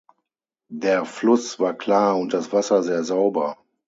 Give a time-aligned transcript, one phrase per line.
[0.73, 3.57] Der Fluss war klar und das Wasser sehr sauber.